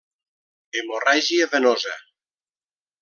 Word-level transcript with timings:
Hemorràgia 0.79 1.49
Venosa: 1.53 1.93